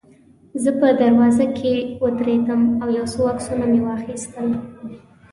زه 0.63 0.69
په 0.79 0.87
دروازه 1.01 1.45
کې 1.57 1.73
ودرېدم 2.03 2.61
او 2.81 2.87
یو 2.97 3.05
څو 3.13 3.21
عکسونه 3.33 3.65
مې 3.71 3.79
واخیستل. 3.83 4.47